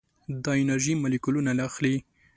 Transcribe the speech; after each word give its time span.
دا 0.43 0.51
انرژي 0.61 0.93
مالیکولونه 1.01 1.51
اخلي. 1.69 1.95